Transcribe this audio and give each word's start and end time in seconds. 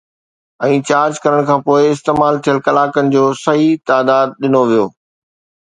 ۽ 0.67 0.71
charge 0.89 1.13
ڪرڻ 1.25 1.39
کان 1.49 1.59
پوءِ 1.67 1.81
استعمال 1.91 2.33
ٿيل 2.49 2.59
ڪلاڪن 2.69 3.05
جو 3.17 3.23
صحيح 3.45 3.71
تعداد 3.93 4.27
ڏنو 4.41 4.61
ويو 4.69 4.85